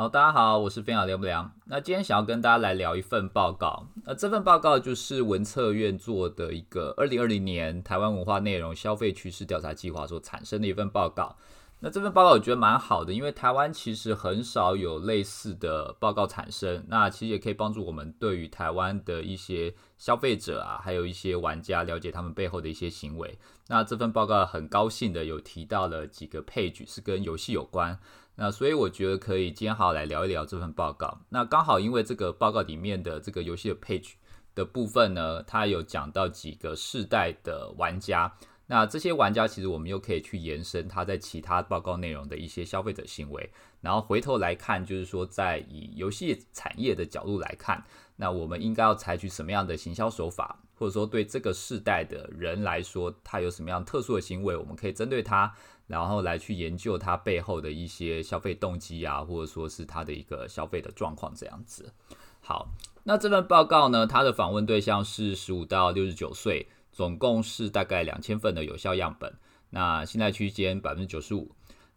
[0.00, 1.52] 好，大家好，我是分享梁不良。
[1.66, 3.86] 那今天想要跟大家来聊一份报告。
[4.06, 11.36] 那这份报告就是文策院做的一个二零二零年台湾文化内容消费趋势调查计划所产生的一份报告。
[11.80, 16.82] 那这份报告我觉得蛮好的，因为台湾其实很少有类似的报告产生。
[16.88, 23.38] 那其实也可以帮助我们对于台湾的一些消费者啊，还有一些玩家了解他们背后的一些行为。
[23.68, 27.98] 那这份报告很高兴的有提到了几个配局是跟游戏有关。
[28.42, 31.20] 那所以我觉得可以今天好好来聊一聊这份报告。
[31.28, 34.12] 那刚好因为这个报告里面的这个游戏的 page
[34.54, 38.34] 的部分呢，它有讲到几个世代的玩家。
[38.66, 43.50] 那这些玩家其实我们又可以去延伸他在其他报告内容的一些消费者行为，
[43.82, 47.84] 然后回头来看，就是说在以游戏产业的角度来看，
[48.16, 55.52] 那我们应该要采取什么样的行销手法，或者说对这个世代的人来说，他有什么样特殊的行为，我们可以针对他。
[55.86, 61.92] 然后来去研究他背后的一些消费动机啊，或者说是他的一个消费的状况这样子。
[62.40, 62.70] 好，
[63.04, 69.34] 那这份报告呢，它的访问对象是十五到六十九岁，总共是大概两千份的有效样本。
[69.68, 71.50] 那信赖区间百分之九十五。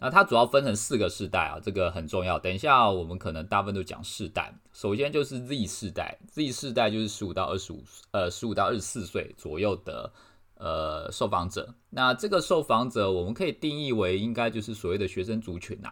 [0.04, 2.38] 那它主要分成四个世代啊，这个很重要。
[2.38, 4.54] 等一下我们可能大部分都讲世代。
[4.74, 10.12] 首先就是 Z 世代，Z 世代就是十五到二十五，呃，十五到二十四岁左右的。
[10.56, 15.92] 呃，受访者，那这个受访者我们可以定义为应该就是所谓的学生族群呐。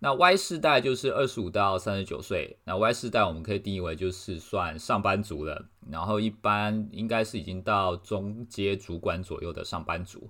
[0.00, 10.28] 那 Y 世代就是二十五到三十九岁，那 Y 世代我们可以定义为就是算上班族了，然后一般应该是已经到中阶主管左右的上班族。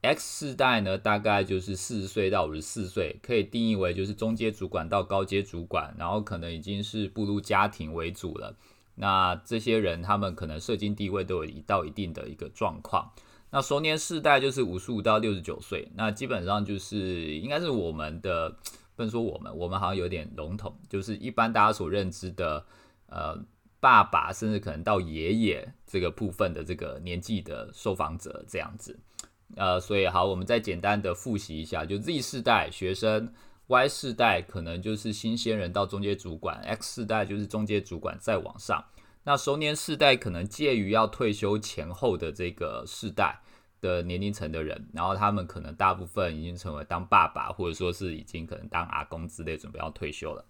[0.00, 8.56] X 世代呢，大概就是四十岁到五十四岁，可以定义为就是中阶主管到高阶主管，然后可能已经是步入家庭为主了。
[8.94, 13.12] 那这些人，他们可能社经地位都有一到一定的一个状况。
[13.50, 18.50] 那熟年世代就是五十五到六十九岁，那基本上就是应该是我们的，
[18.94, 22.64] 不能说我们，我们好像有点笼统，就是一般大家所认知的，
[23.06, 23.36] 呃，
[23.80, 28.96] 爸爸甚至可能到爷爷这个部分的这个年纪的受访者这样子。
[29.56, 33.32] 呃，所以好，我们再简单的复习一下，就 Z 世代学生。
[33.66, 38.82] Y 世代可能就是新鲜人到中阶主管，X 世代就是中阶主管再往上。
[39.24, 43.42] 那熟年世代可能介于要退休前后的这个世代
[43.82, 50.46] 的年龄层的人，然后他们可能大部分已经成为当爸爸，或者说是已经可能当阿公之类，准备要退休了。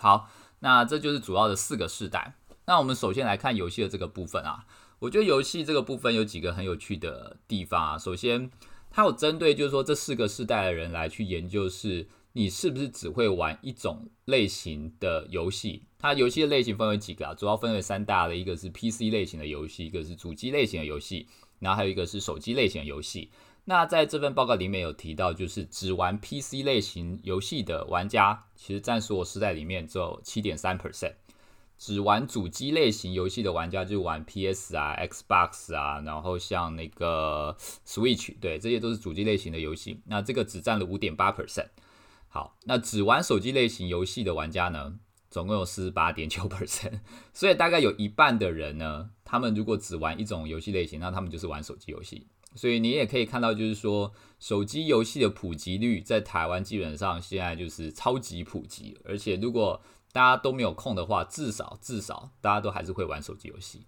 [0.00, 2.32] 好，那这就是主要的四个世代。
[2.64, 4.64] 那我们首先来看游戏的这个部分啊，
[5.00, 7.98] 我觉得游戏这个部分有几个很有趣的地方啊。
[7.98, 8.50] 首先，
[8.90, 12.08] 它有针对就是说这四个世代的人来去研究是。
[12.34, 15.82] 你是不是只会玩一种类型的游戏？
[15.98, 17.34] 它游戏的类型分为几个啊？
[17.34, 21.26] 主要分为三大的，一个是 PC 类型的游戏，一个是主机类型的游戏，
[21.58, 23.30] 然后还有一个是手机类型的游戏。
[23.64, 31.10] 那在这份报告里面有提到，就是只玩 PC 类型游戏的玩家，其实占所有世代里面只有七点三 percent；
[31.78, 37.56] 只玩主机类型游戏的玩家，就玩 PS 啊、Xbox 啊，然后像那个
[37.86, 40.00] Switch，对，这些都是主机类型的游戏。
[40.06, 41.68] 那这个只占了五点八 percent。
[42.28, 44.98] 好，那只玩手机类型游戏的玩家呢，
[45.30, 47.00] 总共有四十八点九 percent，
[47.32, 52.26] 所以大概有一半的人呢，他们如果只玩一种游戏类型，那他们就是玩手机游戏。
[52.54, 59.80] 所以你也可以看到，就是说手机游戏的普及率在台湾基本上现在就是超级普及，而且如果
[60.12, 63.82] 大家都没有空的话，至少至少大家都还是会玩手机游戏。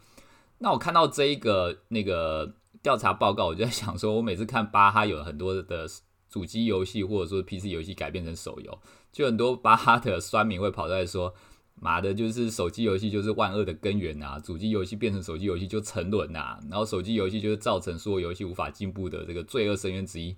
[0.59, 5.87] 那我看到这一个那个调查报告，我就在想说，我每次看巴哈有很多的。
[6.33, 8.79] 主机游戏或者说 PC 游戏改编成手游，
[9.11, 11.35] 就很多巴哈的酸民会跑出来说
[11.75, 14.39] ：“妈的，就是手机游戏就是万恶的根源啊！
[14.39, 20.37] 主机游戏变成手机游戏就沉沦呐，然后手机游戏就是造成所有游戏无法进步的这个罪恶深渊之一。”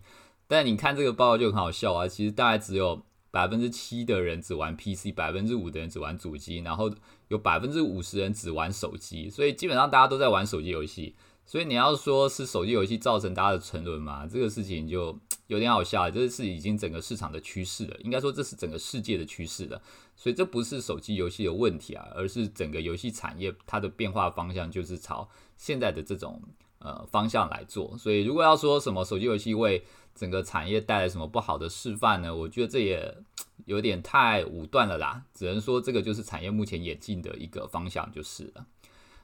[0.48, 6.88] 但你看这个报告就很好笑啊，其实大概只有百分之七的人只玩 PC，百分之五的人只玩主机，然后
[7.28, 11.16] 有百分之五十人只玩手机，所以基本上大家都在玩手机游戏。
[11.44, 14.24] 所以你要说是手机游戏造成大家的沉沦嘛？
[14.26, 17.96] 这个事情就 有点好笑，这是已经整个市场的趋势了。
[18.04, 19.82] 应该说这是整个世界的趋势了。
[20.14, 26.40] 所以这不是手机游戏的问题啊，而是整个游戏产业它的变化方向就是朝现在的这种
[26.78, 27.98] 呃方向来做。
[27.98, 32.34] 所以如果要说什么手机游戏会整个产业带来什么不好的示范呢？
[32.34, 33.16] 我觉得这也
[33.64, 35.24] 有点太武断了啦。
[35.32, 38.66] 只能说这个就是产业目前演进的一个方向就是了。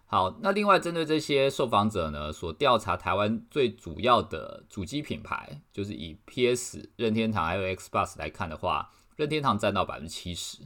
[0.06, 10.58] 好，那另外针对这些受访者呢，所调查台湾最主要的主机品牌，就是以 PS、任天堂还有 Xbox 来看的话，任天堂占到百分之七十。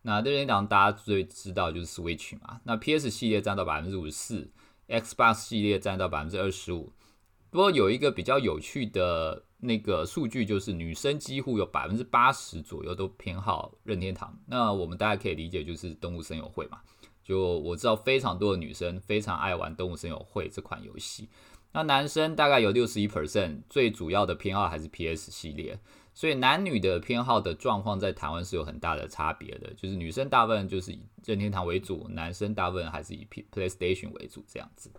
[0.00, 4.50] 那任天堂大家最知道就是 Switch 嘛，那 PS 系列占到百分之五十四
[4.88, 6.92] ，Xbox 系列占到百分之二十五。
[7.50, 14.38] 不过有一个比较有趣的那个数据就是女生几乎有百分之八十左右都偏好任天堂。
[14.46, 16.80] 那我们大家可以理解就是动物森友会嘛。
[17.24, 21.28] 就我知道非常多的女生非常爱玩动物森友会这款游戏。
[21.72, 25.78] 那男生大概有六十一 percent，最主要的偏好还是 PS 系列。
[26.14, 29.72] 所以男女的偏好的状况在台湾是有很大的差别的。
[29.74, 34.90] 就是女生大部分就是以任天堂为主，男生大部分还是以 PlayStation 为主这样子。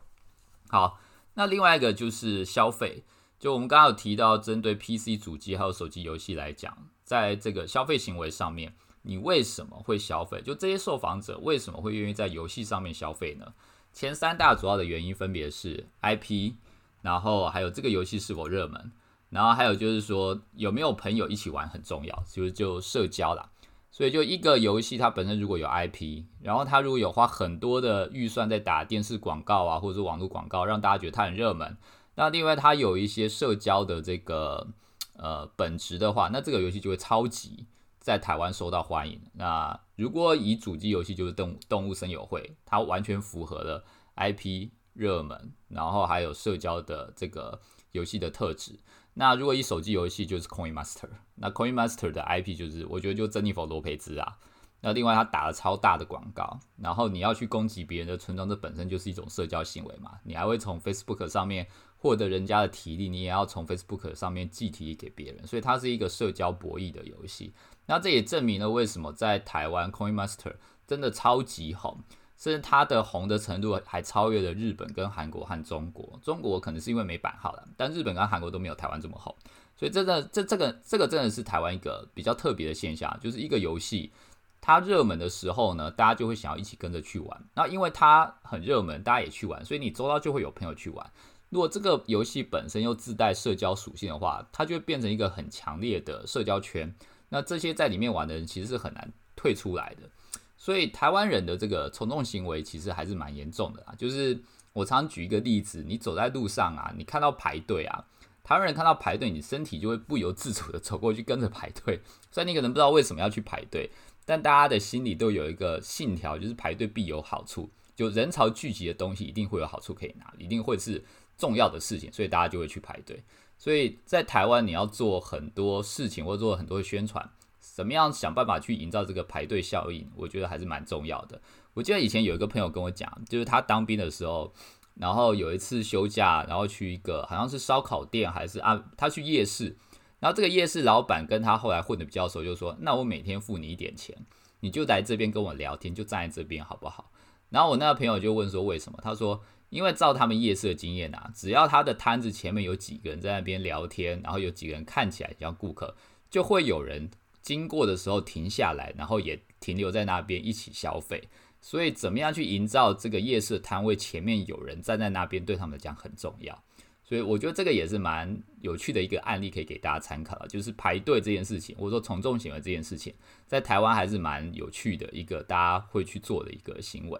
[0.67, 0.99] 好，
[1.35, 3.03] 那另外一个就是消费。
[3.39, 8.73] 就我们刚刚有提到，针对 PC 主机还有手机游戏来讲，在这个消费行为上面，
[9.03, 10.41] 你为什么会消费？
[10.41, 13.53] 就这些受访者为什么会愿意在游戏上面消费呢？
[13.93, 16.53] 前三大主要的原因分别是 IP，
[17.01, 18.91] 然后还有这个游戏是否热门，
[19.29, 23.49] 然后还有就是说有没有朋友一起玩很重要，就是就社交啦。
[23.89, 31.77] 所以就一个游戏它本身如果有 IP，然后它如果有花很多的预算在打电视广告啊，或者是网络广告，让大家觉得它很热门。
[32.17, 34.67] 那另外它有一些社交的这个
[35.13, 37.67] 呃本质的话，那这个游戏就会超级
[37.99, 39.21] 在台湾受到欢迎。
[39.33, 43.85] 那如果以主机游戏就是动动物森友会，它完全符合了
[44.15, 47.61] IP 热门，然后还有社交的这个
[47.91, 48.79] 游戏的特质。
[49.13, 54.39] 那如果以手机游戏就是 Coin Master，那 Coin Master 的 IP 就是我觉得就珍妮佛罗培兹啊。
[54.81, 60.19] 那另外他打了超大的广告，然后你要去攻击别人的村庄，这本身就是一种社交行为嘛。
[60.23, 61.67] 你还会从 Facebook 上面。
[61.97, 67.53] 获得人家的体力，你也要从 Facebook 上面寄体力给别人，所以它是一个社交博弈的游戏。
[67.87, 70.55] 那这也证明了为什么在台湾 Coin Master
[70.85, 71.99] 真的超级红，
[72.37, 76.19] 甚至它的红的程度还超越了日本、跟韩国和中国。
[76.21, 79.33] 中国可能是因为没版号了，但日本跟韩国都没有台湾这么红。
[79.75, 84.11] 所以真的，这这个这个真的是台湾一个比较特别的现象，就是一个游戏
[84.59, 87.43] 它热门的时候呢，大家就会想要一起跟着去玩。
[87.53, 91.11] 那因为它很热门，大家也去玩，所以你周遭就会有朋友去玩。
[91.49, 96.93] 如果这个游戏本身又自带社交属性的话，它就会变成一个很强烈的社交圈。
[97.29, 100.09] 那这些在里面玩的人其实是很难退出来的。
[100.57, 103.95] 所以台湾人的这个从众行为其实还是蛮严重的啊。
[103.97, 104.37] 就是
[104.73, 108.05] 我常举一个例子，你走在路上啊，你看到排队啊，
[108.43, 112.01] 台湾人看到排队，你身体就会不由自主的走过去跟着排队。
[112.29, 113.89] 虽然你可能不知道为什么要去排队，
[114.25, 117.69] 但大家的心里都有一个信条，就是排队必有好处。
[117.95, 121.03] 就人潮聚集的东西一定会有好处可以拿，一定会是。
[121.37, 123.23] 重要的事情，所以大家就会去排队。
[123.59, 127.27] 所以在台湾，你要做很多事情，或者做很多宣传，
[127.59, 130.07] 怎么样想办法去营造这个排队效应？
[130.15, 131.41] 我觉得还是蛮重要的。
[131.73, 134.53] 我记得以前有一个朋友跟我讲，就是他当兵的时候，
[134.93, 139.75] 然后有一次休假，然后去一个好像是烧烤店，还是啊，他去夜市，
[140.19, 144.15] 然后这个夜市老板跟他后来混的比较熟，就说：“那我每天付你一点钱，
[144.59, 147.11] 你就来这边跟我聊天，就站在这边好不好？”
[147.49, 149.41] 然后我那个朋友就问说：“为什么？”他说。
[149.69, 155.93] 因为照他们夜市的经验啊，只要他的摊子前面有几个人在那边聊天，然后有几个人看起来像顾客，
[156.29, 157.09] 就会有人
[157.41, 161.21] 经过的时候停下来，然后也停留在那边一起消费。
[161.59, 166.63] 所以，怎么样去营造这个夜市摊位前面有人站在那边，对他们讲很重要。
[167.03, 173.13] 所以，我觉得这个也是蛮有趣的一个案例，可以给大家参考的，就是排队这件事情，或者说从众行为这件事情，
[173.47, 177.19] 在台湾还是蛮有趣的一个大家会去做的一个行为。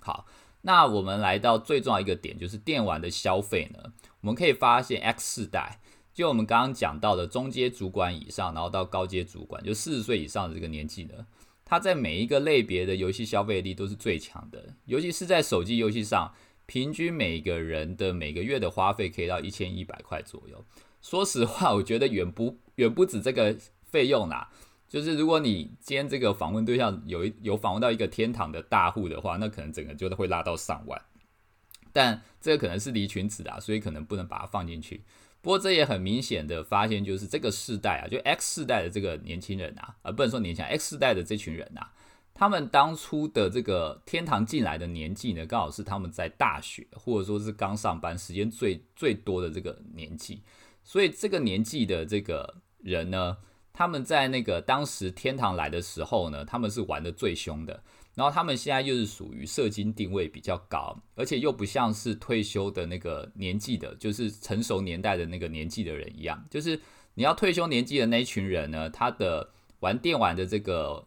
[0.00, 0.26] 好。
[0.66, 3.92] 那我们来到最重要一个点，就是电玩的消费呢。
[4.20, 5.78] 我们可以发现，X 世代，
[6.12, 11.24] 就我们刚刚讲到的中阶主管以上，然后到高阶主管，就四十岁以上的这个年纪呢，
[11.64, 14.74] 他在每一个类别的游戏消费力都是最强的。
[14.86, 16.34] 尤其是在手机游戏上，
[16.66, 20.64] 平均每个人的每个月的花费可以到一千一百块左右。
[21.00, 24.50] 说实话，我觉得远不远不止这个费用啦。
[24.96, 30.98] 就是如果你今天这个访问对象有一有访问到一个天堂的大户的话，那可能整个就会拉到上万。
[31.92, 35.04] 但这个可能是离群子啊，所以可能不能把它放进去。
[35.42, 41.92] 不过这也很明显的发现，就是这个世代啊，就 X 世代的这个年轻人啊，而不能说年轻 X 世代的这群人啊，
[42.32, 50.40] 他们当初的这个天堂进来的年纪呢，刚好是他们在大学或者说是刚上班时间最最多的这个年纪，
[50.82, 53.36] 所以这个年纪的这个人呢。
[53.76, 57.82] 他们在那个当时天堂来的时候呢，他们是玩的最凶的。
[58.14, 66.42] 然后他们现在又是属于射精定位比较高，而且又不像是退休的那个年纪的，就是成熟年代的那个年纪的人一样。
[66.48, 66.80] 就是
[67.12, 71.06] 你要退休年纪的那一群人呢，他的玩电玩的这个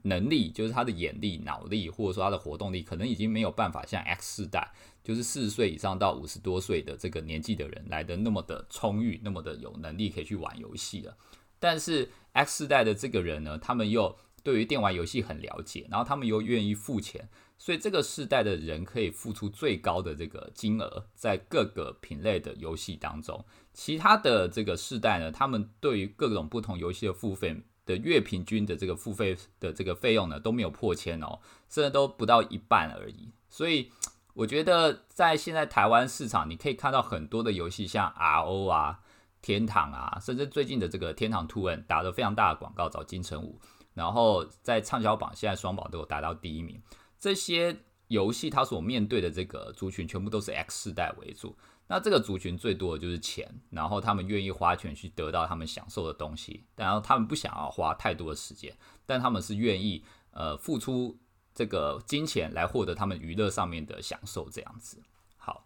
[0.00, 4.72] 能力，就是他的眼力、脑力，或者说他的活动力，可能已经没有办法像 X 世代，
[5.04, 11.14] 就是四十岁以上到五十多岁的这个年纪的人来的那么的充裕，那么的有能力可以去玩游戏了。
[11.58, 23.44] 但是 X 世代的这个人呢，他们又对于电玩游戏很了解，然后他们又愿意付钱，所以这个世代的人可以付出最高的这个金额在各个品类的游戏当中。
[23.72, 33.30] 其他的这个世代呢，他们对于各种不同游戏的付费的月平均的这个付费的这个费用呢都没有破千哦，甚至都不到一半而已。
[33.48, 33.90] 所以
[34.34, 39.00] 我觉得在现在台湾市场，你可以看到很多的游戏，像 RO 啊、
[39.46, 43.60] 天堂啊，甚至最近的这个天堂 Two N 打了非常大的广告，找金城武。
[43.94, 46.82] 然后在畅销榜，现在双宝都有达到第一名。
[47.16, 47.76] 这些
[48.08, 51.56] 游戏它所面对的这个族群，全部都是 X 世代为主。
[51.86, 58.76] 那这个族群最多的就是钱，然后他们愿意花钱去得到他们享受的东西，然后他们不想要花太多的时间，
[59.06, 61.16] 但他们是愿意呃付出
[61.54, 65.00] 这个金钱来获得他们娱乐上面的享受这样子。
[65.36, 65.64] 好，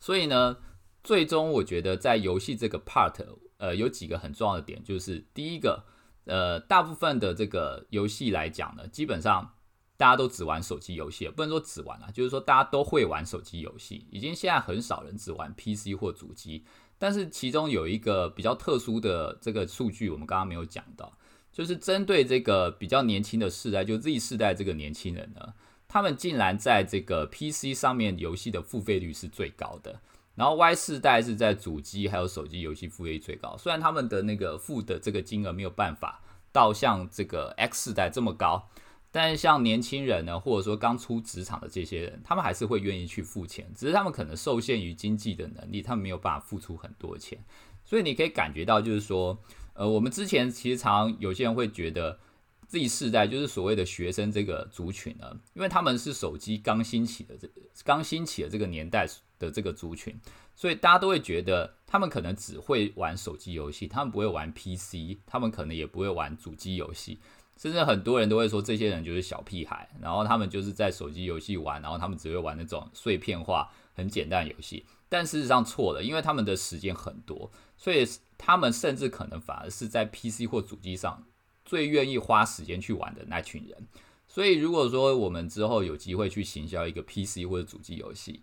[0.00, 0.56] 所以呢，
[1.04, 3.24] 最终我觉得在游戏这个 part，
[3.58, 5.84] 呃，有几个很重要的点，就是第一个。
[6.26, 9.56] 呃，大部分的这个游戏来讲呢，基本上
[9.98, 16.64] 大家都只玩手机游戏，不能说只玩啊，就是说大家都会玩手机游戏，已经现在很少人只玩 PC 或主机。
[16.96, 21.12] 但是其中有一个比较特殊的这个数据，我们刚刚没有讲到，
[21.52, 25.52] 就是针对这个比较年轻的世代，就 Z 世代这个年轻人呢，
[25.86, 30.00] 他们竟然在这个 PC 上面游戏的付费率是最高的。
[30.34, 36.22] 然后 Y 世代是在主机还有手机游戏付费最高，虽然他们的那个付的这个金额没有办法
[36.52, 38.68] 到像这个 X 世代这么高，
[39.10, 47.38] 但是像年轻人呢，或者说刚出职场的这些人，他们还是会愿意去付钱，只是他们可能受限于经济的能力，他们没有办法付出很多钱。
[47.84, 49.38] 所以你可以感觉到，就是说，
[49.74, 52.18] 呃，我们之前其实常有些人会觉得。
[52.66, 57.48] Z 世代就是所谓的学生这个族群呢，因为他们是手机刚兴起的这
[57.84, 59.06] 刚兴起的这个年代
[59.44, 60.18] 的这个族群，
[60.54, 67.18] 所以大家都会觉得他们可能只会玩手机游戏，他们不会玩 PC，他们可能也不会玩主机游戏，
[67.56, 78.06] 甚至很多人都会说这些人就是小屁孩，然后他们就是在手机游戏玩，然后他们只会玩那种碎片化、很简单的游戏，但事实上错了，因为他们的时间很多，所以
[78.38, 81.24] 他们甚至可能反而是在 PC 或主机上。
[81.66, 83.88] 最愿意花时间去玩的那群人，
[84.28, 88.42] 所以如果说我们之后有机会去行销一个 PC 或者主机游戏，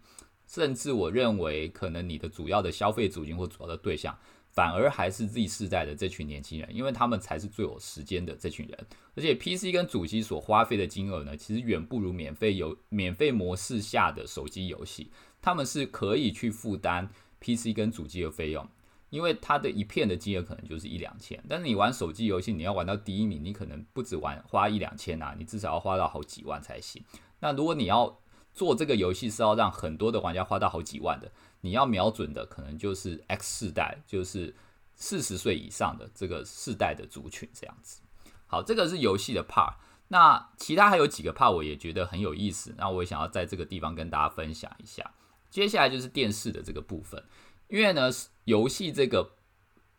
[0.51, 4.13] 甚至我认为可能你的主要的消费主群或主要的对象，
[4.49, 8.77] 反而还是 Z 世代的这群年轻人，因为他们才是最有时间的这群人。
[9.15, 15.09] 而且 PC 跟主机所花费的金额呢，其实远不如免费游免费模式下的手机游戏，
[15.41, 18.67] 他们是可以去负担 PC 跟主机的费用。
[19.09, 27.03] 因为它的一片的金额可能就是一两千，但是你玩手机游戏，你要玩到第一名，你可能不止玩花一两千啊，你至少要花到好几万才行。
[27.41, 28.19] 那如果你要
[28.53, 31.31] 做这个游戏是要让很多的玩家花到好几万的，
[31.61, 34.53] 你要瞄准的可能就是 X 世代，就是
[34.95, 38.01] 四十岁以上的这个世代的族群这样子。
[38.47, 39.75] 好，这个是游戏的 part，
[40.09, 45.11] 那其他还有几个 part 我也觉得很有意思，那我也想要在这个地方跟大家分享一下。
[45.49, 47.23] 接下来就是电视的这个部分。
[47.69, 48.09] 因为呢，
[48.43, 49.31] 游戏这个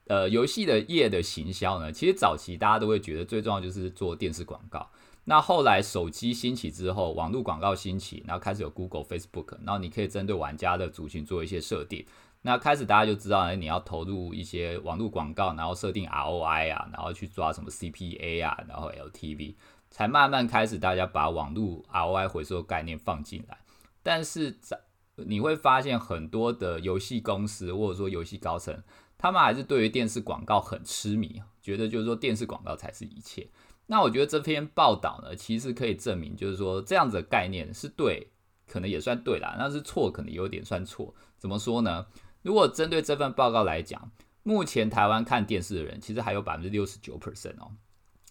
[0.08, 4.90] 呃游戏的业的行销呢，其实早期大家都会觉得最重要就是做电视广告。
[5.24, 12.04] 那后来手机兴起之后，网络广告兴起，然后开始有 Google、Facebook，然后你可以针对玩家的族群做一些设定。
[12.44, 19.54] 那开始大家就知道，哎，你要投入一些网络广告，然后设定 ROI 啊，然后去抓什么 CPA 啊，然后 LTV，
[19.90, 23.58] 才慢慢开始大家把网络 ROI 回收概念放进来。
[24.02, 24.80] 但是在
[25.14, 28.82] 你会发现很多的游戏公司或者说游戏高层，
[29.16, 33.46] 他们还是对于电视广告很痴迷，觉得就是说电视广告才是一切。
[33.86, 38.28] 那我觉得这篇报道呢，其实可以证明，就是说这样子的概念是对，
[38.66, 41.14] 可能也算对啦，那是错，可能有点算错。
[41.38, 42.06] 怎么说呢？
[42.42, 44.10] 如果针对这份报告来讲，
[44.42, 47.72] 目前台湾看电视的人，其实还有百分之六十九 percent 哦，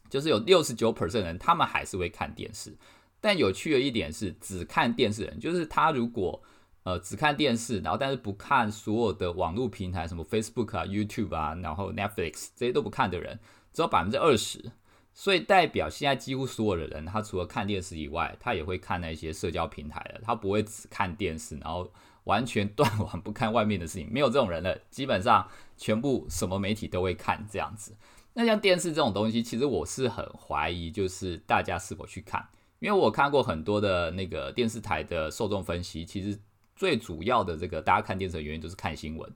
[0.09, 2.75] 就是有六十九 percent 人，他们还是会看电视。
[3.19, 6.41] 但有趣的一点是，只看电视人，就是他如果
[6.83, 13.39] 呃，只看电视，然后但是不看所有的网络平台，什么 Facebook 啊、YouTube 啊，然后 Netflix 这些都不看的人，
[13.71, 14.71] 只有百分之二十。
[15.21, 21.87] 所以代表现在几乎所有的人，他除了看电视以外，他也会看那些社交平台的，他不会只看电视，然后
[22.23, 24.75] 完全断网 不看外面的事情，没有这种人了。
[24.89, 25.47] 基本上
[25.77, 27.95] 全部什么媒体都会看这样子。
[28.33, 32.43] 那像电视这种东西，其实我是很怀疑，就是大家是否去看，
[32.79, 36.39] 因为我看过很多的那个电视台的受众分析，其实。
[36.73, 39.31] 最主要的这个大家看电视的原因就是看新闻，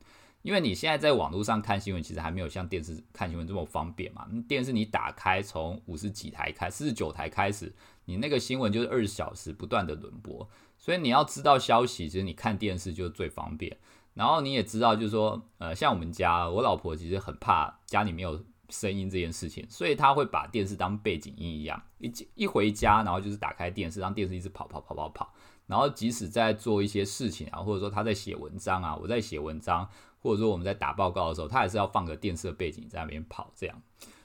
[0.46, 4.28] 因为你现在在网络上看新闻，其实还没有像电视看新闻这么方便嘛。
[4.48, 7.74] 电视你打开从五十几台开，四十九台开始，
[8.06, 10.48] 你那个新闻就是二十小时不断的轮播，
[10.78, 13.76] 所以你要知道消息，其实你看电视就是最方便。
[14.14, 25.34] 然后你也知道，就是说，呃，像我们家，我老婆其实很怕家里没有声音这件事情，所以她会把电视当背景音一样，一一回家，然后就是打开电视，让电视一直跑跑跑跑跑，
[25.68, 33.82] 然后即使在做一些事情啊，或者说他在写文章啊，我在写文章，或者说我们在打报告的时候，他还是要放个电视的背景在那边跑这样。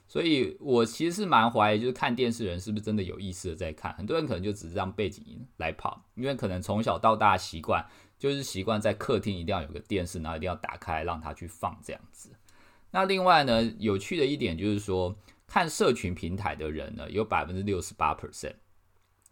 [0.06, 7.86] 所以我其实是蛮怀疑，就是看电视人是不是真的有意识的在看，很多人可能就只是让背景音来跑，因为可能从小到大习惯
[8.18, 12.30] 就是习惯在客厅一定要有个电视，然后一定要打开让它去放这样子。
[12.90, 15.14] 那另外呢，有趣的一点就是说，
[15.46, 18.54] 看社群平台的人呢，有百分之六十八 percent，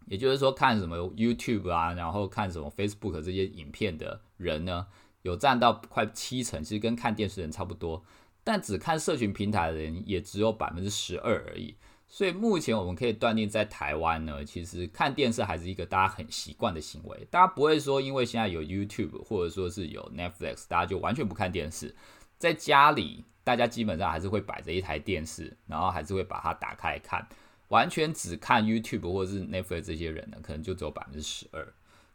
[0.09, 4.87] 也就是说，看什么 YouTube 啊，然后看什么 Facebook 这些影片的人呢，
[5.23, 8.03] 有占到快七成，其实跟看电视人差不多。
[8.43, 11.77] 但只看社群平台的人也只有百分之十二而已。
[12.07, 17.27] 所以目前我们可以断定，在台湾呢，其实看电视还是一个大家很习惯的行为。
[17.31, 21.95] 大家不会说，因为现在有 YouTube 或者说是有 Netflix，大家就完全不看电视。
[22.38, 23.25] 在家里。
[23.45, 27.27] 大家基本上还是会摆着一台电视，然后还是会把它打开看。
[27.68, 31.72] 完全只看 YouTube 或者是 Netflix 这些人呢，可能就只有百分之十二。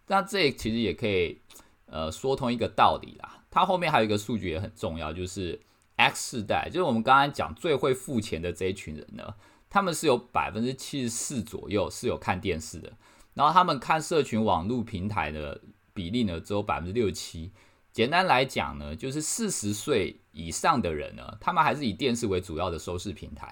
[0.08, 1.40] 那这其实也可以
[1.86, 3.44] 呃说通一个道理啦。
[3.50, 5.60] 它后面还有一个数据也很重要，就是
[5.96, 9.36] X 世代，就是我们刚刚讲最会付钱的这一群人呢，
[9.70, 12.92] 他们是有百分之七十四左右是有看电视的，
[13.36, 15.62] 然后他们看社群网络平台的
[15.94, 17.52] 比例呢只有百分之六七。
[17.92, 23.48] 简单来讲呢，就是四十岁以上的人呢，他们还是以电视为主要的收视平台；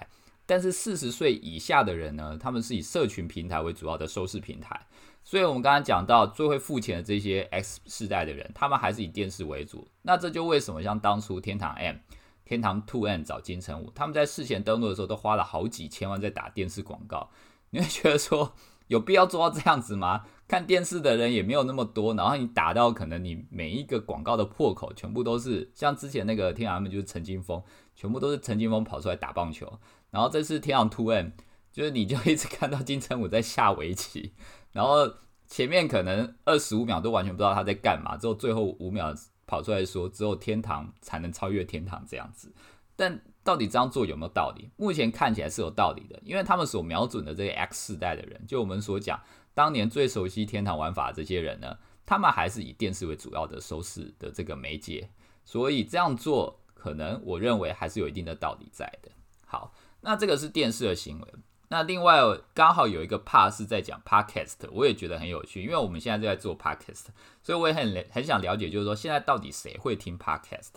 [0.46, 4.86] 但是四十岁以下的人呢，他们是以社群平台为主要的收视平台。
[5.24, 9.86] 所以，我们刚刚讲到最会付钱的这些 X 世代的人，他们还是以电视为主。
[10.02, 11.96] 那这就为什么像当初天堂 M、
[12.44, 17.30] 天堂 Two N 找金城武，他们在事前登录的时候都花了好几千万在打电视广告。
[17.70, 18.52] 你会觉得说？
[18.88, 20.24] 有必要做到这样子吗？
[20.46, 27.62] 看电视的人也没有那么多，然后你打到可能你每一个广告的破口全部都是像之前那个天阳们就是陈金峰，
[27.94, 29.78] 全部都是陈金峰跑出来打棒球，
[30.12, 31.30] 然后这次天堂 Two M
[31.72, 34.34] 就是你就一直看到金城武在下围棋，
[34.70, 35.12] 然后
[35.48, 39.12] 前面可能二十五秒都完全不知道他在干嘛，之后最后五秒
[39.44, 42.54] 跑出来说只有天堂才能超越天堂这样子，
[42.94, 43.20] 但。
[43.44, 44.70] 到底这样做有没有道理？
[44.76, 49.20] 目前看起来是有道理的，因为他们所瞄准的这个 X 世代的人，就我们所讲
[49.52, 55.10] 当年最熟悉天堂玩法这些人呢，他们还是以电视为主要的收视的这个媒介，
[55.44, 59.10] 所以这样做可能我认为还是有一定的道理在的。
[59.44, 61.34] 好，那这个是电视的行为。
[61.68, 62.20] 那另外
[62.54, 67.06] 刚好有一个帕是在讲 podcast，我也觉得很有趣，因为我们现在就在做 podcast，
[67.42, 70.72] 所以我也很很想了解，就是说现在到底谁会听 podcast？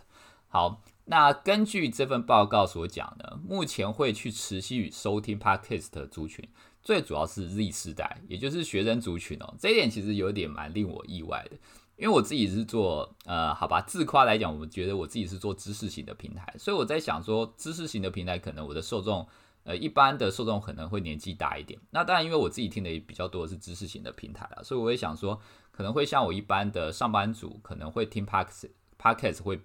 [0.47, 0.81] 好。
[1.07, 6.49] 那根据这份报告所讲呢，目前会去持续收听 podcast 的族群，
[6.81, 9.53] 最主要是 Z 世代，也就是学生族群哦。
[9.59, 11.57] 这一点其实有点蛮令我意外的，
[11.97, 19.27] 因为我自己是做呃，好吧，自夸来讲，我觉得我自己是做知识型的平台，所以我在想说，知识型的平台可能我的受众，
[19.63, 21.79] 呃，一般的受众可能会年纪大一点。
[21.91, 25.39] 那当然，因为我自己听的也比较多是知识型的平台啊，所以我也想说，
[25.71, 29.61] 可能会像我一般的上班族，可能会听 podcast，podcast 会。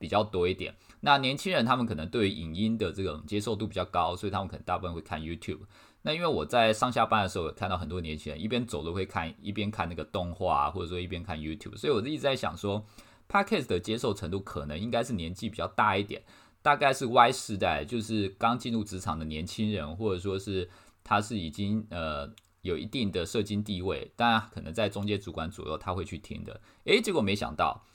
[0.00, 5.58] 比较多一点，那年轻人他们可能对影音的这种接受度比较高，所以他们可能大部分会看 YouTube。
[6.02, 12.84] 那因为我在上下班的时候看到很多年轻人一边走都会看，一边看那个动画，或者说一边看 YouTube，所以我一直在想说
[13.28, 16.22] ，Podcast 的接受程度可能应该是年纪比较大一点，
[16.62, 20.68] 大概是 Y 世代，就是刚进入职场的年轻人，或者说是
[21.04, 22.30] 他是已经呃
[22.62, 26.60] 有一定的社经地位，当然可能在中介主管左右他会去听的。
[26.84, 27.86] 诶，结果没想到。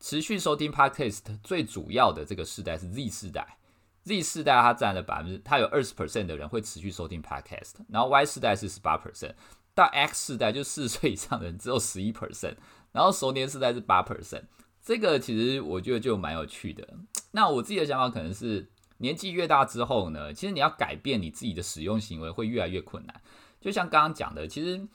[0.00, 3.57] 持续收听 Podcast 最主要的这个世代是 Z 世代
[4.08, 9.34] ，Z 世代它占了百分之，它有二十 percent 的人会持续收听 Podcast，然后 Y 世代是十八 percent，
[9.74, 12.56] 到 X 世代就四十岁以上的人只有十一 percent，
[12.92, 14.44] 然后熟年世代是八 percent，
[14.82, 16.88] 这个其实我觉得就蛮有趣的。
[17.32, 23.20] 那我自己的想法可能是，年纪越大之后呢，其实你要改变你自己的使用行为会越来越困难。
[23.60, 24.88] 就像刚刚讲的，其实。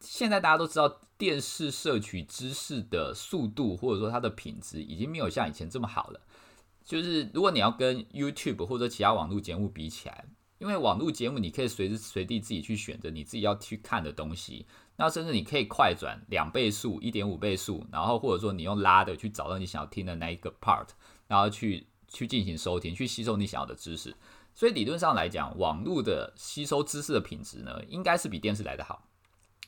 [0.00, 6.20] 现在大家都知道，电视摄取知识的速度或者说它的品质已经没有像以前这么好了。
[6.88, 10.24] 就是如果你要跟 YouTube 或者其他网络节目比起来，
[10.58, 14.64] 因为网络节目你可以随时随地自己去选择你自己要去看的东西，
[14.96, 20.86] 那甚至你可以快转两倍速、一点五倍速，然后或者说你用拉的去找到你想要听的那一个 part，
[21.26, 24.16] 然后去去进行收听，去吸收你想要的知识。
[24.54, 29.06] 所以理论上来讲，网络的吸收知识的品质呢，应该是比电视来的好。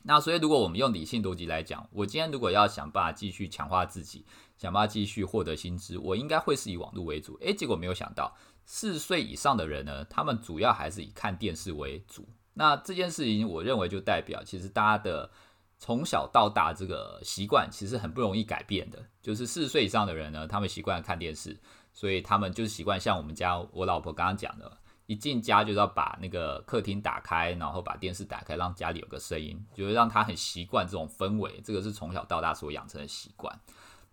[0.03, 4.25] 那所以，如果我们用理性逻辑来讲，我今天如果要想办法继续强化自己，
[4.57, 7.37] 想办法继续获得薪资，我应该会是以网络为主。
[7.41, 8.35] 诶，结果没有想到，
[8.65, 12.27] 四十岁以上的人呢，他们主要还是以看电视为主。
[12.55, 15.31] 那这件事情，我认为就代表，其实大家的
[15.79, 19.05] 从小到大这个习惯，其实很不容易改变的。
[19.23, 21.59] 就是四十岁以上的人呢，他们习惯看电视。
[21.93, 24.79] 所以他们就是习惯像我们家我老婆刚刚讲的，
[25.11, 31.61] 一进家就要把那个客厅打开，然后把电视打开，让家里有个声音，就是让他很习惯这种氛围。
[31.65, 33.59] 这个是从小到大所养成的习惯。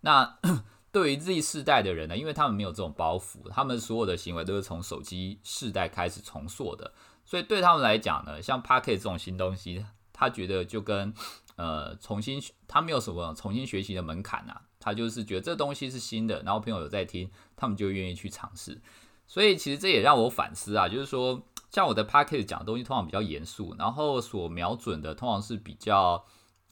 [0.02, 0.40] 那
[0.92, 6.92] 对于 Z 世代的人呢，因为他们没有这种包袱，他们所有的行为都是从手机世代开始重塑的，
[7.24, 11.14] 所以对他们来讲呢，像 p a r k e t 这种新东西，他觉得就跟
[11.58, 18.82] 呃重新他没有什么重新学习的门槛呐，他就是觉得这东西是新的，然后朋友有在听，他们就愿意去尝试。
[19.28, 26.26] 所以其实这也让我反思啊，就是说像我的 p a r k e t 讲的东西通常比较严肃，然后所瞄准的通常是比较。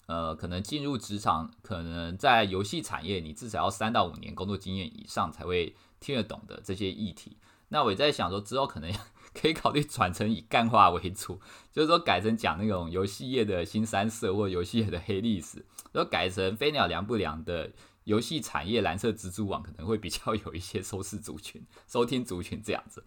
[0.08, 7.38] 呃，可能进入职场，可能在游戏产业，你至少要三到五年工作经验以上才会听得懂的这些议题。
[7.70, 8.94] 那我也在想说，之后可能
[9.34, 11.42] 可以考虑转成以干话为主，
[11.72, 17.72] 就是说改成讲那种游戏业的新三色或游戏业的黑历史，然后改成飞鸟凉不凉的
[18.06, 23.04] 游戏产业蓝色蜘蛛网，可能会比较有一些收视族群、收听族群这样子。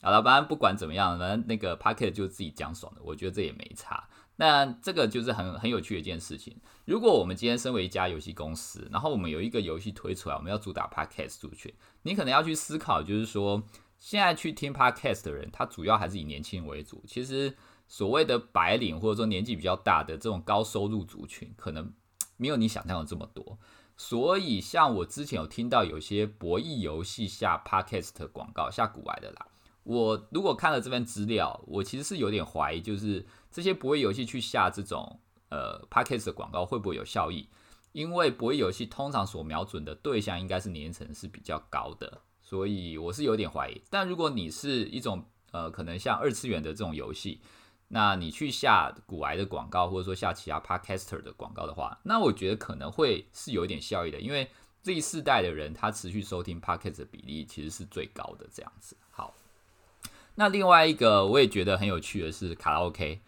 [0.00, 4.08] 好了，反正不管怎么样，反正那个 Pocket 就自己讲爽的，我觉得这也没差。
[4.36, 6.56] 那这个就是很很有趣的一件事情。
[6.84, 13.62] 如果我们今天身为一家游戏公司，然后我们有一个游戏推出来，我们要主打 Podcast 族群，你可能要去思考，就是说
[13.98, 17.04] 现在去听 Podcast 的人，他主要还是以年轻人为主。
[17.06, 21.92] 其实所谓的白领或者说年纪比较大的这种高收入族群，可能
[22.36, 23.58] 没有你想象的这么多。
[24.04, 29.46] 所以像我之前有听到有些博弈游戏下 Podcast 广告下古玩的啦。
[29.84, 37.48] 我如果看了这份资料，我其实是有点怀疑，就是这些博弈游戏去下这种呃 p a c k a g e 的广告会不会有效益？
[37.92, 43.80] 因为博弈游戏通常所瞄准的对象应该是年龄层是比较高的，所以我是有点怀疑。
[43.88, 47.40] 但如果你是一种呃可能像二次元的这种游戏，
[47.94, 54.50] 那你去下古癌的广告，或者说下其他 Podcaster 的广告的话，那我觉得可能会是有一点效益的，因为
[54.82, 58.96] 这一世代的人他持续收听 Podcast 的比例其实是最高的这样子。
[59.10, 59.34] 好。
[60.34, 63.20] 那另外一个我也觉得很有趣的是卡拉 OK，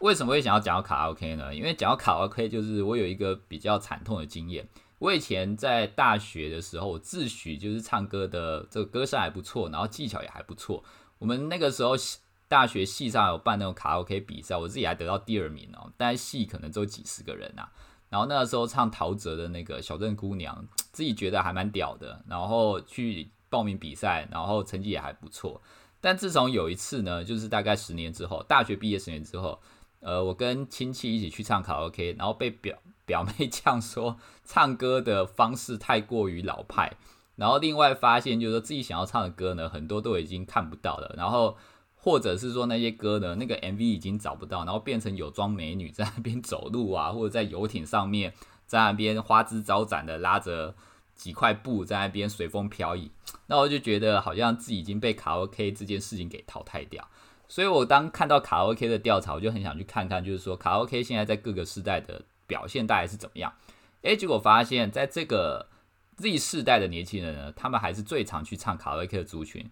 [0.00, 1.54] 为什么会想要讲到卡拉 OK 呢？
[1.54, 4.68] 因为讲到卡拉 OK，就是我有一个比较惨痛的经验。
[4.98, 10.84] 我以前在大学的时候自诩就是唱歌的这个歌声还不错，然后技巧也还不错。
[11.18, 11.96] 我们那个时候
[12.50, 15.92] 大学系上有办那种卡拉 OK 比赛，我自己还得到第二名哦。
[15.96, 17.70] 但是系可能只有几十个人啊。
[18.08, 25.62] 然后那个时候唱陶喆的那个小镇姑娘， 自己觉得还蛮屌的，然后去报名比赛，然后成绩也还不错。
[26.00, 29.60] 但自从有一次呢，就是大概十年之后，大学毕业十年之后，
[30.00, 36.96] 呃，我跟亲戚一起去唱卡拉 OK，然后被表表妹呛说唱歌的方式太过于老派，
[37.36, 41.56] 然后另外发现就是说自己想要唱的歌呢，很多都已经看不到了，然后
[42.00, 48.34] 或者是说那些歌呢，那个 MV 已经找不到，然后变成有装美女在那边走路啊，或者在游艇上面
[48.66, 50.74] 在那边花枝招展的拉着。
[51.16, 53.10] 几块布在那边随风飘逸，
[53.46, 57.06] 那我就觉得好像自己已经被卡拉 OK 这件事情给淘汰掉。
[57.46, 63.52] 所以我当看到卡拉 OK 的调查，我就很想去看看，就是说卡拉 OK 现在在各个时代的表现大概是怎么样。
[64.00, 65.68] 诶，结果发现，在这个
[66.16, 69.70] Z 世代的年轻人呢，他们还是最常去唱卡拉 OK 的族群。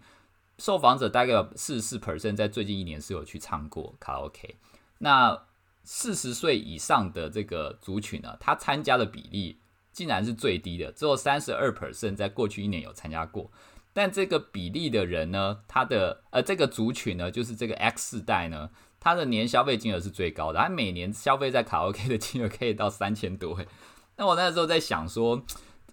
[0.58, 4.56] 受访者大概有四十四 percent 在最近一年是有去唱过卡拉 OK。
[4.98, 5.44] 那
[5.82, 9.58] 四十岁以上的这个族群呢，他参加的比例。
[9.90, 13.50] 竟然是最低的，只有三十二 percent 在过去一年有参加过。
[13.92, 23.58] 但这个比例的人呢，他的呃这个族群呢，就是这个 X 世代呢，他的年消费金额是最高的，他每年消费在卡拉 OK 的金额可以到三千多。
[24.16, 25.42] 那我那时候在想说，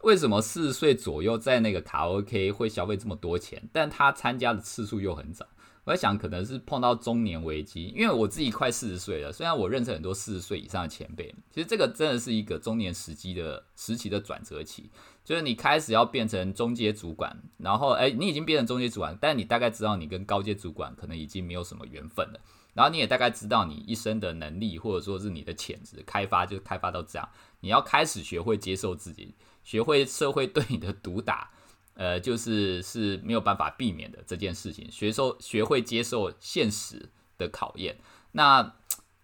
[0.05, 3.67] 为什么四十岁左右在那个卡 OK 会消费这么多钱？
[3.73, 5.47] 但他参加的次数又很早。
[5.83, 9.33] 我在想，可能是碰到中年危机，因为我自己快四十岁了。
[9.33, 14.91] 虽然我认识很多四十岁以上的前辈，其实这个真的是一个中年时机的时期的转折期，
[15.23, 22.39] 就是你开始要变成中阶主管，然后哎，你已经变成中阶主管，但你大概知道你跟高阶主管可能已经没有什么缘分了，
[22.75, 27.27] 然后你也大概知道你一生的能力或者说是你的潜质开发就开发到这样，
[27.61, 29.33] 你要开始学会接受自己，
[29.63, 31.49] 学会社会对你的毒打。
[31.95, 37.97] 呃，就是是没有办法避免的这件事情，学受学会接受现实的考验。
[38.33, 38.75] 那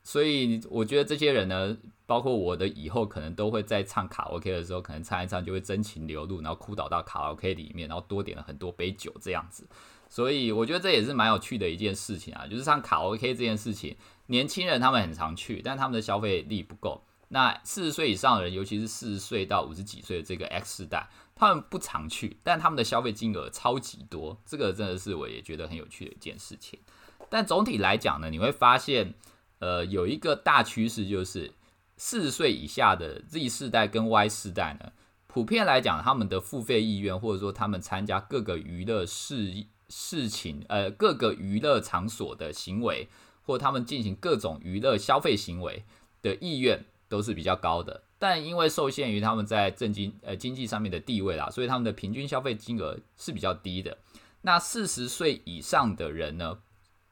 [0.04, 9.68] 所以我觉得这些人呢，包括我的以后可能都会在唱卡拉 OK 的时候，可能唱一唱就会真情流露，然后哭倒到卡拉 OK 里面，然后多点了很多杯酒这样子。
[10.12, 13.96] 所以我觉得这也是蛮有趣的一件事情啊，就是像卡 OK 这件事情，
[14.28, 17.02] 年轻人他们很常去，但他们的消费力不够。
[17.30, 21.08] 那四十岁以上的人，尤其是四十岁到五十几岁的这个 X 世代。
[21.34, 26.78] 他们不常去，但他们的消费金额超级多，这个真的是我也觉得很有趣的一件事情。
[27.30, 29.14] 但总体来讲呢，你会发现，
[29.60, 31.54] 呃，有一个大趋势就是
[31.96, 34.92] 四十岁以下的 Z 世代跟 Y 世代呢，
[35.26, 43.10] 普遍来讲，他们的付费意愿，或者说他们参加各个娱乐事事情，呃，各个娱乐场所的行为，
[43.44, 45.84] 或他们进行各种娱乐消费行为
[46.22, 48.04] 的意愿，都是比较高的。
[48.18, 53.98] 但因为受限于他们在政经呃经济上面的地位啦，所以他们的平均消费金额是比较低的。
[54.44, 56.60] 那四十岁以上的人呢，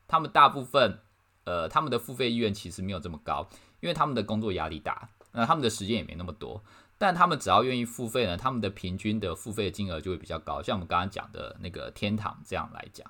[0.07, 0.99] 他们大部分
[1.43, 3.49] 呃他们的付费意愿其实没有这么高，
[3.81, 6.63] 因为他们的工作压力大，那他们的时间也没那么多。
[6.99, 10.61] 但他们只要愿意付费呢，他们的平均的付费金额就会比较高。
[10.61, 13.09] 像我们刚刚讲的那个天堂这样来讲，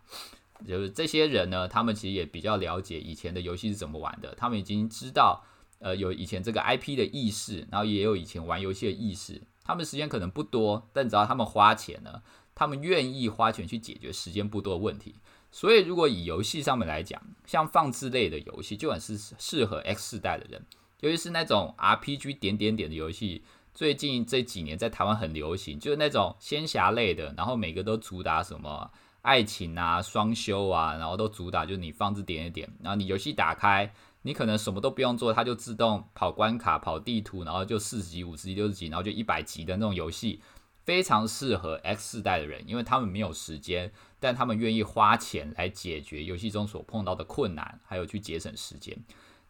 [0.65, 5.43] 就是这些人呢，他们其实也比较了解以前的游戏是怎么玩的，他们已经知道。
[5.81, 9.41] 呃，有以前这个 IP 的意识，然后也有以前玩游戏的意识。
[9.63, 12.21] 他们时间可能不多，但只要他们花钱呢，
[12.53, 15.15] 他们愿意花钱去解决时间不多的问题。
[15.53, 20.61] 所以，如果以游戏上面来讲，像放置类的游戏，就很是适合 X 世代的人，
[20.99, 23.43] 尤其是那种 RPG 点点点的游戏。
[23.79, 33.89] 最近这几年在台湾很流行，就是那种仙侠类的，然后每个都主打什么爱情啊、双修啊，然后都主打就是你放置点点点，然后你游戏打开。
[34.23, 40.41] 你可能什么都不用做，它就自动跑关卡、跑地图，然后就四十级、五十级、六十级，然后就一百级的那种游戏，
[40.83, 43.89] 非常适合 X 世代的人，因为他们没有时间，
[44.19, 48.97] 但他们愿意花钱来解决游戏中所碰到的困难，还有去节省时间。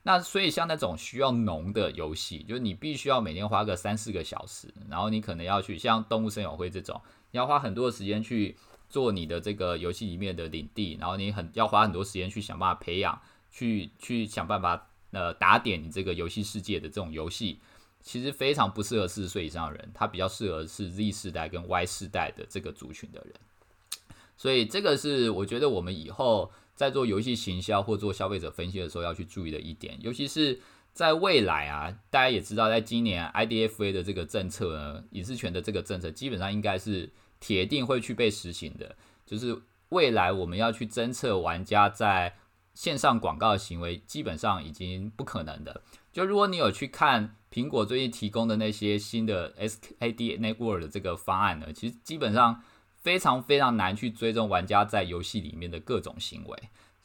[0.09, 8.57] 那所以像那种需要浓的游戏，就是你必须要每天花个三四个小时，然后你可能要去像动物森友会这种，你要花很多的时间去
[8.89, 13.21] 做你的这个游戏里面的领地，然后你很要花很多时间去想办法培养。
[13.51, 17.59] 去去想办法，呃，打点你这个游戏世界的这种游戏，
[17.99, 23.33] 其实非常不适合四十岁以上的人，他比较适合是 Z 世代跟 Y 世代的这个族群的人。
[24.37, 30.57] 所以这个是我觉得我们以后在做游戏行销或做消费者分析的时候要去注意的一点，尤其是
[30.93, 37.11] 在未来啊，大家也知道，在今年 IDFA 的这个政策呢，隐私权的这个政策基本上应该是
[37.41, 42.37] 铁定会去被实行的，就是未来我们要去侦测玩家在
[42.73, 45.81] 线上广告行为基本上已经不可能的。
[46.13, 52.63] 就如果你有去看苹果最近提供的那些新的 SKD Network 的这个方案呢，其实基本上
[53.01, 56.57] 非常非常难去追踪玩家在游戏里面的各种行为。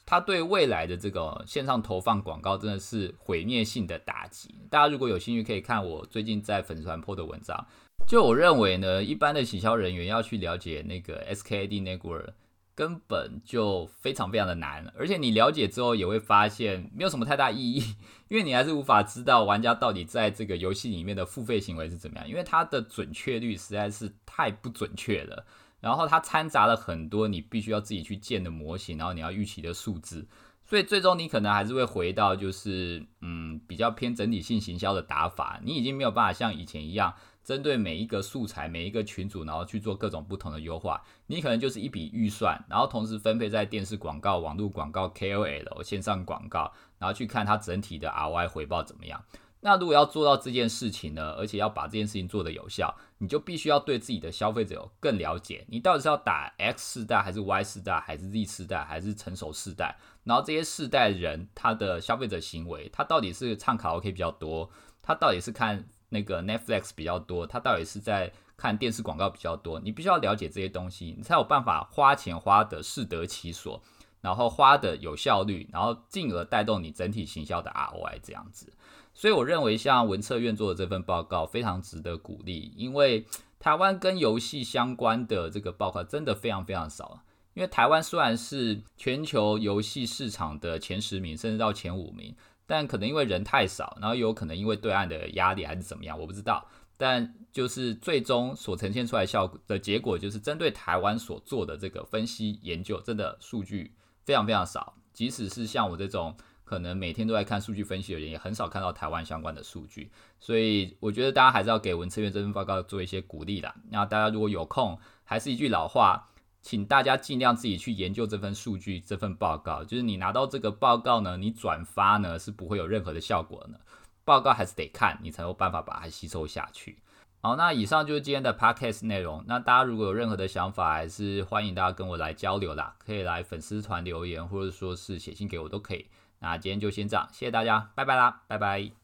[0.06, 4.54] 它对未来的这个线上投放广告真的是毁灭性的打击。
[4.68, 7.66] 大家如果有兴趣，可以看我最近在粉丝团 po 的文章。
[8.06, 12.34] 就我认为呢，一般的洗销人员要去了解那个 SKAD Network。
[12.76, 17.94] 根本就非常非常的难，而且你了解之后也会发现没有什么太大意义，
[18.26, 25.46] 因为你还是无法知道玩家到底在这个游戏里面的付费行为是怎么样，因为它的准确率实在是太不准确了。
[25.84, 30.26] 然后它掺杂了很多你必须要自己去建的模型，然后你要预期的数字，
[30.64, 37.14] 所以最终你可能还是会回到就是嗯比较偏整体性行销的打法，你已经没有办法像以前一样。
[37.44, 49.22] 针对每一个素材、每一个群组，然后去做各种不同的优化，你可能就是一笔预算，然后同时分配在电视广告、网络广告、KOL、线上广告，然后去看它整体的 ROI 回报怎么样。
[49.64, 55.64] 那如果要做到这件事情呢，而且要把这件事情做得有效，你就必须要对自己的消费者有更了解。
[55.70, 59.96] 你到底是要打 X 世代，还是 Y 世代，还是 Z 世代，还是成熟世代？
[60.24, 65.88] 然后这些世代人他的消费者行为，他到底是唱卡拉 OK 比较多，他到底是看？
[66.10, 69.80] 那个 Netflix 比较多，他到底是在看电视广告比较多？
[69.80, 73.82] 你必须要了解这些东西，你才有办法花钱花的适得其所，
[74.20, 78.72] 然后花的有效率，然后进而带动你整体行销的 ROI 这样子。
[79.14, 83.24] 所以我认为像文策院做的这份报告非常值得鼓励，因为
[83.58, 87.22] 台湾跟游戏相关的这个报告真的非常非常少。
[87.54, 92.34] 因为台湾虽然是全球游戏市场的前十名，甚至到前五名。
[92.66, 96.66] 但可能因为人太少，然后有可能因为对岸的压力还是怎么样，我不知道。
[96.96, 103.92] 但就是最终所呈现出来效果的结果，就是针对台湾所做的这个分析研究，真的数据
[104.24, 104.96] 非常非常少。
[105.12, 110.10] 即使是像我这种可能每天都在看数据分析的人，也很少看到台湾相关的数据。
[110.40, 113.74] 所以我觉得大家还是要给文策院这份报告做一些鼓励的。
[113.90, 116.30] 那大家如果有空，还是一句老话。
[116.66, 119.84] 请大家尽量自己去研究这份数据、这份报告。
[119.84, 123.78] 就是你拿到这个报告呢，你转发呢是不会有任何的效果的。
[124.24, 126.96] 报告还是得看，你才有办法把它吸收下去。
[127.42, 129.44] 好，那以上就是今天的 podcast 内容。
[129.46, 136.06] 那大家如果有任何的想法，还是欢迎大家跟我来交流啦，可以来粉丝团留言，或者说是写信给我都可以。
[136.44, 138.94] 那今天就先这样，谢谢大家，拜拜啦，拜拜。